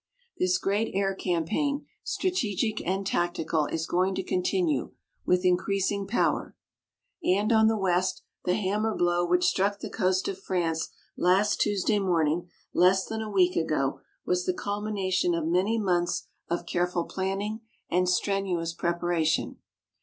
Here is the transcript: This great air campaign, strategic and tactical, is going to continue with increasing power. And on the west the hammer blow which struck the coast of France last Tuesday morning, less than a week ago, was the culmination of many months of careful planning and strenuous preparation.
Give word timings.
This 0.39 0.57
great 0.57 0.95
air 0.95 1.13
campaign, 1.13 1.85
strategic 2.03 2.81
and 2.87 3.05
tactical, 3.05 3.67
is 3.67 3.85
going 3.85 4.15
to 4.15 4.23
continue 4.23 4.93
with 5.27 5.45
increasing 5.45 6.07
power. 6.07 6.55
And 7.23 7.53
on 7.53 7.67
the 7.67 7.77
west 7.77 8.23
the 8.43 8.55
hammer 8.55 8.95
blow 8.95 9.23
which 9.27 9.45
struck 9.45 9.79
the 9.79 9.91
coast 9.91 10.27
of 10.27 10.39
France 10.41 10.89
last 11.15 11.61
Tuesday 11.61 11.99
morning, 11.99 12.49
less 12.73 13.05
than 13.05 13.21
a 13.21 13.29
week 13.29 13.55
ago, 13.55 13.99
was 14.25 14.47
the 14.47 14.55
culmination 14.55 15.35
of 15.35 15.45
many 15.45 15.77
months 15.77 16.25
of 16.49 16.65
careful 16.65 17.03
planning 17.03 17.61
and 17.87 18.09
strenuous 18.09 18.73
preparation. 18.73 19.57